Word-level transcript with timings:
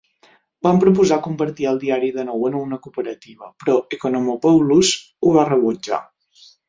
Van 0.67 0.79
proposar 0.83 1.17
convertir 1.27 1.67
el 1.71 1.77
diari 1.83 2.09
de 2.15 2.25
nou 2.29 2.47
en 2.49 2.57
una 2.61 2.79
cooperativa, 2.87 3.51
però 3.65 3.77
Ekonomopoulos 3.99 4.95
ho 5.29 5.35
va 5.37 5.45
rebutjar. 5.51 6.01